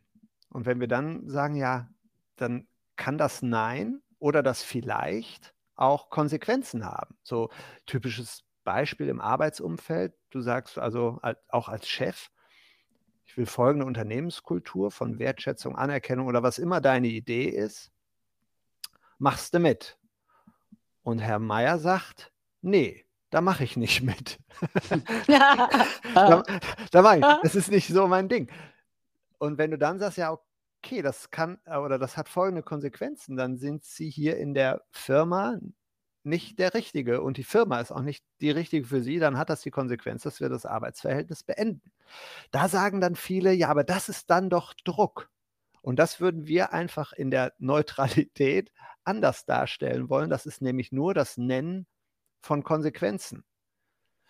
[0.48, 1.88] Und wenn wir dann sagen, ja,
[2.36, 7.18] dann kann das Nein oder das vielleicht auch Konsequenzen haben.
[7.24, 7.50] So
[7.84, 10.14] typisches Beispiel im Arbeitsumfeld.
[10.30, 12.30] Du sagst also auch als Chef,
[13.26, 17.90] ich will folgende Unternehmenskultur von Wertschätzung, Anerkennung oder was immer deine Idee ist,
[19.18, 19.98] machst du mit.
[21.02, 24.38] Und Herr Meier sagt, nee, da mache ich nicht mit.
[26.14, 26.42] da,
[26.90, 28.50] da mache ich, das ist nicht so mein Ding.
[29.38, 30.36] Und wenn du dann sagst, ja,
[30.82, 35.58] okay, das kann oder das hat folgende Konsequenzen, dann sind sie hier in der Firma
[36.24, 39.50] nicht der Richtige und die Firma ist auch nicht die Richtige für Sie, dann hat
[39.50, 41.92] das die Konsequenz, dass wir das Arbeitsverhältnis beenden.
[42.50, 45.30] Da sagen dann viele, ja, aber das ist dann doch Druck.
[45.80, 48.72] Und das würden wir einfach in der Neutralität
[49.04, 50.28] anders darstellen wollen.
[50.28, 51.86] Das ist nämlich nur das Nennen
[52.40, 53.44] von Konsequenzen.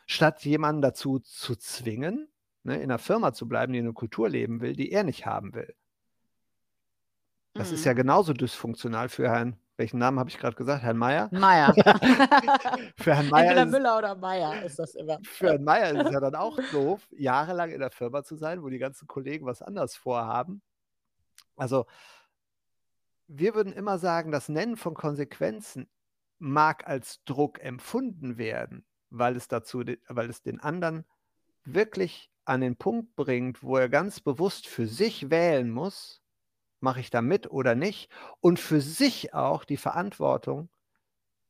[0.07, 2.29] Statt jemanden dazu zu zwingen,
[2.63, 5.55] ne, in einer Firma zu bleiben, die eine Kultur leben will, die er nicht haben
[5.55, 5.75] will.
[7.55, 7.75] Das mhm.
[7.75, 10.83] ist ja genauso dysfunktional für Herrn welchen Namen habe ich gerade gesagt?
[10.83, 11.29] Herrn Meier?
[11.31, 11.73] Meier.
[12.97, 13.51] für Herrn Meier.
[13.51, 15.19] Entweder Müller oder Meier ist das immer.
[15.23, 18.65] Für Herrn Meier ist es ja dann auch doof, jahrelang in der Firma zu sein,
[18.65, 20.63] wo die ganzen Kollegen was anderes vorhaben.
[21.55, 21.87] Also,
[23.29, 25.89] wir würden immer sagen, das Nennen von Konsequenzen
[26.39, 31.05] mag als Druck empfunden werden, weil es dazu, weil es den anderen
[31.65, 36.23] wirklich an den Punkt bringt, wo er ganz bewusst für sich wählen muss,
[36.81, 38.11] mache ich da mit oder nicht?
[38.41, 40.71] Und für sich auch die Verantwortung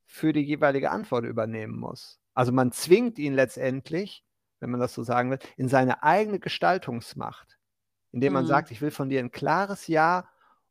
[0.05, 2.19] für die jeweilige Antwort übernehmen muss.
[2.33, 4.25] Also man zwingt ihn letztendlich,
[4.59, 7.57] wenn man das so sagen will, in seine eigene Gestaltungsmacht.
[8.11, 8.47] indem man mhm.
[8.47, 10.27] sagt, ich will von dir ein klares Ja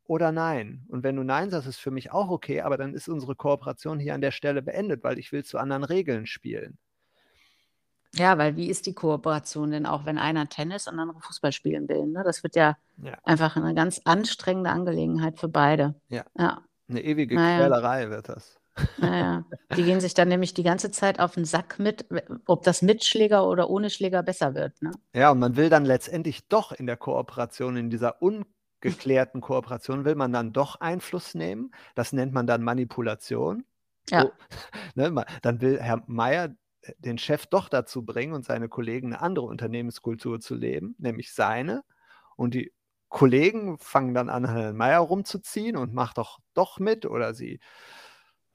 [0.09, 0.85] oder Nein.
[0.89, 4.01] Und wenn du Nein sagst, ist für mich auch okay, aber dann ist unsere Kooperation
[4.01, 6.79] hier an der Stelle beendet, weil ich will zu anderen Regeln spielen.
[8.15, 11.53] Ja, weil wie ist die Kooperation denn auch, wenn einer Tennis und der andere Fußball
[11.53, 12.07] spielen will?
[12.07, 12.23] Ne?
[12.25, 15.95] Das wird ja, ja, einfach eine ganz anstrengende Angelegenheit für beide.
[16.09, 16.25] Ja.
[16.39, 16.63] ja.
[16.89, 17.59] Eine ewige naja.
[17.59, 18.59] Quälerei wird das.
[18.97, 19.45] Naja,
[19.77, 22.07] die gehen sich dann nämlich die ganze Zeit auf den Sack mit,
[22.47, 24.81] ob das mit Schläger oder ohne Schläger besser wird.
[24.81, 24.93] Ne?
[25.13, 28.23] Ja, und man will dann letztendlich doch in der Kooperation, in dieser
[28.83, 31.73] ungeklärten Kooperation, will man dann doch Einfluss nehmen.
[31.95, 33.65] Das nennt man dann Manipulation.
[34.09, 34.23] Ja.
[34.23, 34.33] So,
[34.95, 39.23] ne, dann will Herr Meier äh, den Chef doch dazu bringen und seine Kollegen eine
[39.23, 41.83] andere Unternehmenskultur zu leben, nämlich seine.
[42.37, 42.73] Und die
[43.09, 47.61] Kollegen fangen dann an, Herrn Meier rumzuziehen und macht doch doch mit oder sie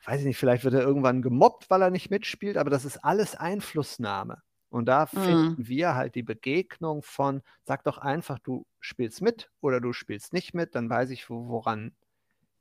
[0.05, 2.97] weiß ich nicht, vielleicht wird er irgendwann gemobbt, weil er nicht mitspielt, aber das ist
[2.97, 4.41] alles Einflussnahme.
[4.73, 5.19] Und da mhm.
[5.19, 10.33] finden wir halt die Begegnung von, sag doch einfach, du spielst mit oder du spielst
[10.33, 11.91] nicht mit, dann weiß ich, woran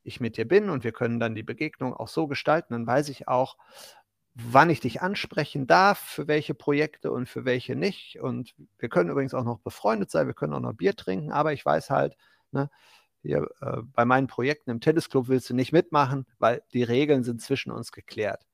[0.03, 3.09] ich mit dir bin und wir können dann die Begegnung auch so gestalten, dann weiß
[3.09, 3.57] ich auch,
[4.35, 8.20] wann ich dich ansprechen darf, für welche Projekte und für welche nicht.
[8.20, 11.55] Und wir können übrigens auch noch befreundet sein, wir können auch noch Bier trinken, aber
[11.55, 12.18] ich weiß halt,
[12.51, 12.68] ne,
[13.22, 17.40] hier äh, bei meinen Projekten im Tennisclub willst du nicht mitmachen, weil die Regeln sind
[17.40, 18.44] zwischen uns geklärt.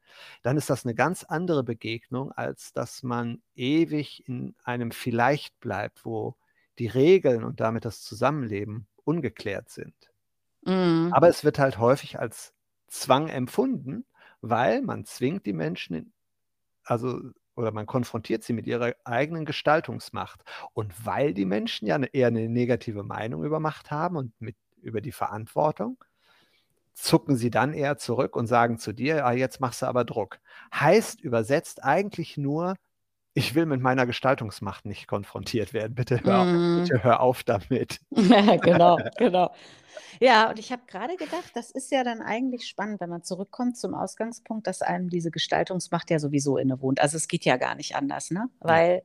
[0.42, 6.05] Dann ist das eine ganz andere Begegnung, als dass man ewig in einem Vielleicht bleibt,
[6.05, 6.37] wo
[6.79, 9.94] die Regeln und damit das Zusammenleben ungeklärt sind.
[10.62, 11.11] Mhm.
[11.12, 12.53] Aber es wird halt häufig als
[12.88, 14.05] Zwang empfunden,
[14.40, 16.12] weil man zwingt die Menschen, in,
[16.85, 17.21] also
[17.59, 20.44] oder man konfrontiert sie mit ihrer eigenen Gestaltungsmacht.
[20.75, 24.57] Und weil die Menschen ja eine, eher eine negative Meinung über Macht haben und mit,
[24.81, 25.99] über die Verantwortung,
[26.98, 30.40] zucken sie dann eher zurück und sagen zu dir, ah, jetzt machst du aber Druck.
[30.74, 32.74] Heißt übersetzt eigentlich nur,
[33.34, 35.94] ich will mit meiner Gestaltungsmacht nicht konfrontiert werden.
[35.94, 36.82] Bitte hör, mm.
[36.82, 38.00] bitte hör auf damit.
[38.11, 39.54] genau, genau.
[40.20, 43.76] Ja, und ich habe gerade gedacht, das ist ja dann eigentlich spannend, wenn man zurückkommt
[43.76, 47.00] zum Ausgangspunkt, dass einem diese Gestaltungsmacht ja sowieso innewohnt.
[47.00, 48.48] Also es geht ja gar nicht anders, ne?
[48.58, 49.02] Weil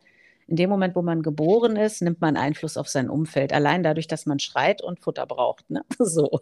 [0.48, 3.54] in dem Moment, wo man geboren ist, nimmt man Einfluss auf sein Umfeld.
[3.54, 5.70] Allein dadurch, dass man schreit und Futter braucht.
[5.70, 5.84] Ne?
[6.00, 6.42] So.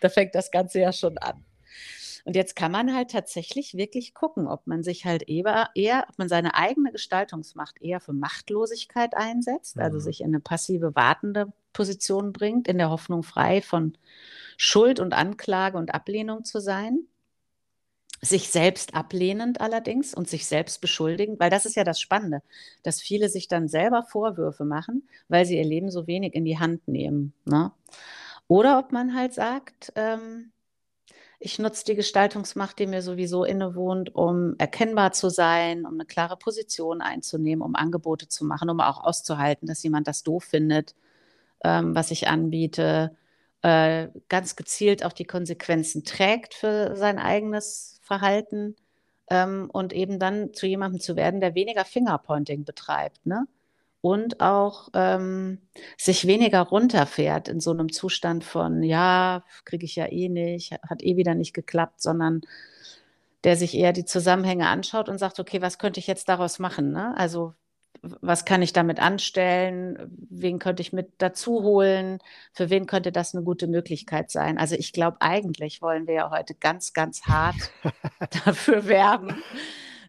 [0.00, 1.44] da fängt das Ganze ja schon an.
[2.24, 6.18] Und jetzt kann man halt tatsächlich wirklich gucken, ob man sich halt eher, eher ob
[6.18, 10.02] man seine eigene Gestaltungsmacht eher für Machtlosigkeit einsetzt, also mhm.
[10.02, 13.96] sich in eine passive, wartende Position bringt, in der Hoffnung frei von
[14.56, 17.06] Schuld und Anklage und Ablehnung zu sein.
[18.24, 22.42] Sich selbst ablehnend allerdings und sich selbst beschuldigend, weil das ist ja das Spannende,
[22.84, 26.58] dass viele sich dann selber Vorwürfe machen, weil sie ihr Leben so wenig in die
[26.58, 27.34] Hand nehmen.
[27.44, 27.72] Ne?
[28.46, 30.52] Oder ob man halt sagt, ähm,
[31.44, 36.36] ich nutze die Gestaltungsmacht, die mir sowieso innewohnt, um erkennbar zu sein, um eine klare
[36.36, 40.94] Position einzunehmen, um Angebote zu machen, um auch auszuhalten, dass jemand das doof findet,
[41.64, 43.16] ähm, was ich anbiete,
[43.62, 48.76] äh, ganz gezielt auch die Konsequenzen trägt für sein eigenes Verhalten
[49.30, 53.24] ähm, und eben dann zu jemandem zu werden, der weniger Fingerpointing betreibt.
[53.26, 53.46] Ne?
[54.02, 55.58] und auch ähm,
[55.96, 61.02] sich weniger runterfährt in so einem Zustand von, ja, kriege ich ja eh nicht, hat
[61.02, 62.42] eh wieder nicht geklappt, sondern
[63.44, 66.90] der sich eher die Zusammenhänge anschaut und sagt, okay, was könnte ich jetzt daraus machen?
[66.92, 67.16] Ne?
[67.16, 67.54] Also
[68.00, 69.96] was kann ich damit anstellen?
[70.30, 72.18] Wen könnte ich mit dazu holen?
[72.52, 74.58] Für wen könnte das eine gute Möglichkeit sein?
[74.58, 77.70] Also ich glaube, eigentlich wollen wir ja heute ganz, ganz hart
[78.44, 79.42] dafür werben,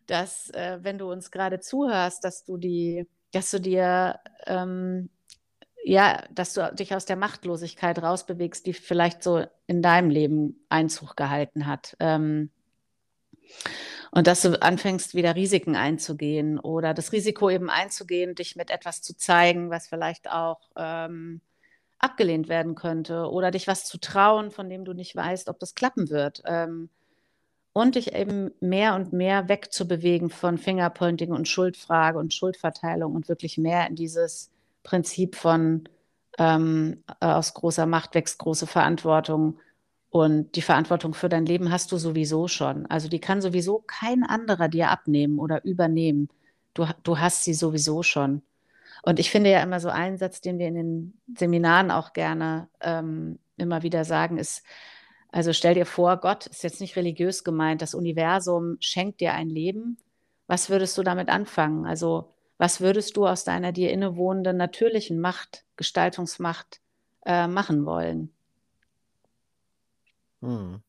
[0.08, 5.10] dass, äh, wenn du uns gerade zuhörst, dass du die dass du dir, ähm,
[5.84, 11.18] ja, dass du dich aus der Machtlosigkeit rausbewegst, die vielleicht so in deinem Leben Einzug
[11.18, 11.98] gehalten hat.
[12.00, 12.52] Ähm,
[14.12, 19.02] und dass du anfängst, wieder Risiken einzugehen oder das Risiko eben einzugehen, dich mit etwas
[19.02, 21.42] zu zeigen, was vielleicht auch ähm,
[21.98, 25.74] abgelehnt werden könnte oder dich was zu trauen, von dem du nicht weißt, ob das
[25.74, 26.44] klappen wird.
[26.46, 26.90] Ähm,
[27.74, 33.58] und dich eben mehr und mehr wegzubewegen von Fingerpointing und Schuldfrage und Schuldverteilung und wirklich
[33.58, 34.52] mehr in dieses
[34.84, 35.90] Prinzip von
[36.38, 39.58] ähm, aus großer Macht wächst große Verantwortung
[40.14, 42.86] und die Verantwortung für dein Leben hast du sowieso schon.
[42.86, 46.30] Also die kann sowieso kein anderer dir abnehmen oder übernehmen.
[46.76, 48.44] Du, du hast sie sowieso schon.
[49.02, 52.70] Und ich finde ja immer so einen Satz, den wir in den Seminaren auch gerne
[52.80, 54.64] ähm, immer wieder sagen, ist,
[55.32, 59.50] also stell dir vor, Gott ist jetzt nicht religiös gemeint, das Universum schenkt dir ein
[59.50, 59.98] Leben.
[60.46, 61.88] Was würdest du damit anfangen?
[61.88, 66.82] Also was würdest du aus deiner dir innewohnenden natürlichen Macht, Gestaltungsmacht
[67.26, 68.33] äh, machen wollen?
[70.44, 70.82] Hm.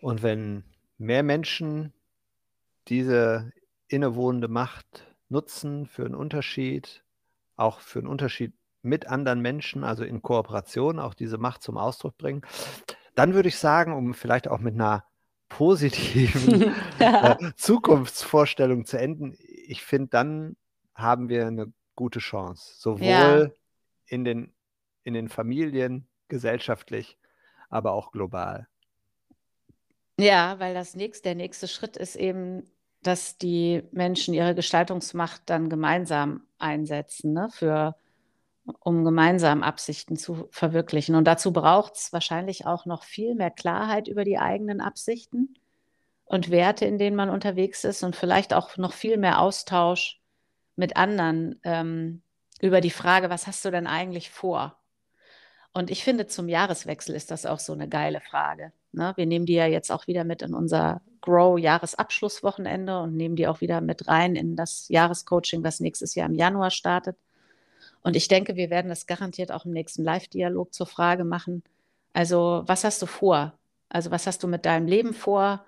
[0.00, 0.64] Und wenn
[0.98, 1.92] mehr Menschen
[2.88, 3.52] diese
[3.88, 7.04] innewohnende Macht nutzen für einen Unterschied,
[7.56, 12.16] auch für einen Unterschied mit anderen Menschen, also in Kooperation, auch diese Macht zum Ausdruck
[12.16, 12.42] bringen.
[13.14, 15.04] Dann würde ich sagen, um vielleicht auch mit einer
[15.48, 20.56] positiven äh, Zukunftsvorstellung zu enden, ich finde, dann
[20.94, 23.48] haben wir eine gute Chance, sowohl ja.
[24.06, 24.54] in, den,
[25.02, 27.18] in den Familien, gesellschaftlich,
[27.70, 28.66] aber auch global.
[30.18, 32.70] Ja, weil das nächste, der nächste Schritt ist eben,
[33.02, 37.96] dass die Menschen ihre Gestaltungsmacht dann gemeinsam einsetzen, ne, für,
[38.80, 41.14] um gemeinsam Absichten zu verwirklichen.
[41.14, 45.54] Und dazu braucht es wahrscheinlich auch noch viel mehr Klarheit über die eigenen Absichten
[46.26, 50.20] und Werte, in denen man unterwegs ist und vielleicht auch noch viel mehr Austausch
[50.76, 52.22] mit anderen ähm,
[52.60, 54.79] über die Frage, was hast du denn eigentlich vor?
[55.72, 58.72] Und ich finde, zum Jahreswechsel ist das auch so eine geile Frage.
[58.92, 59.12] Ne?
[59.16, 63.60] Wir nehmen die ja jetzt auch wieder mit in unser Grow-Jahresabschlusswochenende und nehmen die auch
[63.60, 67.16] wieder mit rein in das Jahrescoaching, was nächstes Jahr im Januar startet.
[68.02, 71.62] Und ich denke, wir werden das garantiert auch im nächsten Live-Dialog zur Frage machen.
[72.12, 73.52] Also, was hast du vor?
[73.88, 75.64] Also, was hast du mit deinem Leben vor?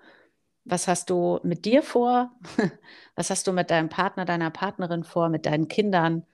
[0.65, 2.31] Was hast du mit dir vor?
[3.15, 6.25] Was hast du mit deinem Partner, deiner Partnerin vor, mit deinen Kindern?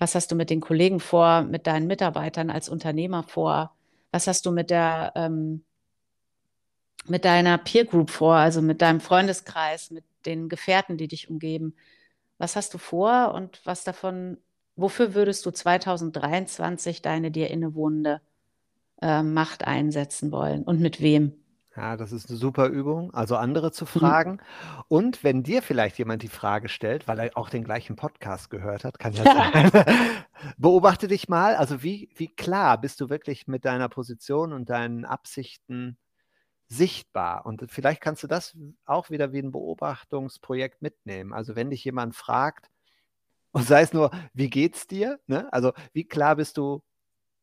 [0.00, 3.76] Was hast du mit den Kollegen vor, mit deinen Mitarbeitern als Unternehmer vor?
[4.10, 5.62] Was hast du mit der ähm,
[7.06, 11.74] mit deiner Peer Group vor, also mit deinem Freundeskreis, mit den Gefährten, die dich umgeben?
[12.38, 14.38] Was hast du vor und was davon,
[14.76, 18.22] wofür würdest du 2023 deine dir innewohnende
[19.02, 21.34] äh, Macht einsetzen wollen und mit wem?
[21.76, 23.88] Ja, das ist eine super Übung, also andere zu Mhm.
[23.88, 24.38] fragen.
[24.88, 28.84] Und wenn dir vielleicht jemand die Frage stellt, weil er auch den gleichen Podcast gehört
[28.84, 29.70] hat, kann ja sein,
[30.58, 35.04] beobachte dich mal, also wie, wie klar bist du wirklich mit deiner Position und deinen
[35.04, 35.96] Absichten
[36.68, 37.46] sichtbar?
[37.46, 38.56] Und vielleicht kannst du das
[38.86, 41.32] auch wieder wie ein Beobachtungsprojekt mitnehmen.
[41.32, 42.68] Also wenn dich jemand fragt,
[43.52, 45.20] und sei es nur, wie geht's dir?
[45.26, 45.52] Ne?
[45.52, 46.82] Also wie klar bist du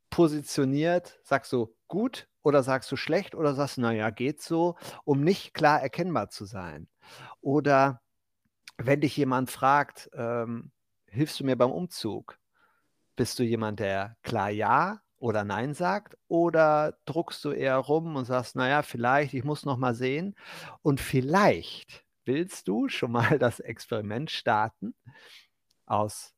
[0.10, 1.20] positioniert?
[1.24, 5.82] Sagst du gut oder sagst du schlecht oder sagst, naja, geht so, um nicht klar
[5.82, 6.88] erkennbar zu sein?
[7.41, 8.02] Oder
[8.78, 10.72] wenn dich jemand fragt, ähm,
[11.08, 12.38] hilfst du mir beim Umzug?
[13.15, 16.17] Bist du jemand, der klar Ja oder Nein sagt?
[16.28, 20.36] Oder druckst du eher rum und sagst, naja, vielleicht, ich muss noch mal sehen.
[20.84, 24.96] Und vielleicht willst du schon mal das Experiment starten,
[25.86, 26.34] aus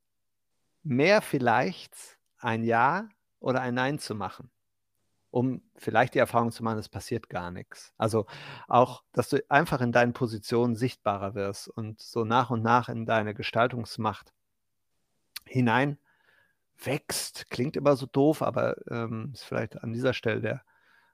[0.84, 4.52] mehr vielleicht ein Ja oder ein Nein zu machen
[5.32, 7.94] um vielleicht die Erfahrung zu machen, es passiert gar nichts.
[7.98, 8.26] Also
[8.68, 13.06] auch, dass du einfach in deinen Positionen sichtbarer wirst und so nach und nach in
[13.06, 14.34] deine Gestaltungsmacht
[15.46, 15.98] hinein
[16.84, 17.50] wächst.
[17.50, 20.64] Klingt immer so doof, aber ähm, ist vielleicht an dieser Stelle der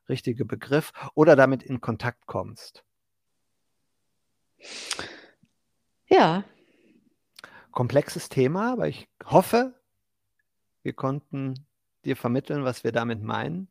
[0.08, 0.94] richtige Begriff.
[1.14, 2.86] Oder damit in Kontakt kommst.
[6.08, 6.46] Ja.
[7.72, 9.74] Komplexes Thema, aber ich hoffe,
[10.84, 11.66] wir konnten
[12.06, 13.70] dir vermitteln, was wir damit meinen.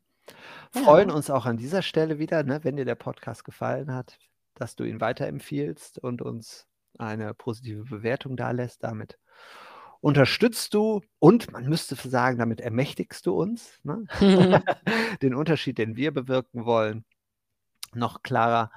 [0.71, 1.15] Freuen ja.
[1.15, 4.17] uns auch an dieser Stelle wieder, ne, wenn dir der Podcast gefallen hat,
[4.55, 6.67] dass du ihn weiterempfiehlst und uns
[6.97, 8.83] eine positive Bewertung da lässt.
[8.83, 9.17] Damit
[10.01, 14.05] unterstützt du und man müsste sagen, damit ermächtigst du uns, ne?
[15.21, 17.05] den Unterschied, den wir bewirken wollen,
[17.93, 18.71] noch klarer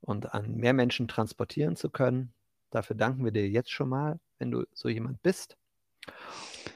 [0.00, 2.32] und an mehr Menschen transportieren zu können.
[2.70, 5.56] Dafür danken wir dir jetzt schon mal, wenn du so jemand bist.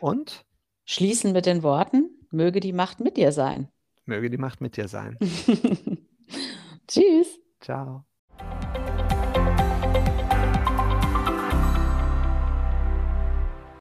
[0.01, 0.45] Und
[0.91, 3.69] schließen mit den Worten, möge die Macht mit dir sein.
[4.07, 5.17] Möge die Macht mit dir sein.
[6.89, 7.39] Tschüss.
[7.61, 8.05] Ciao.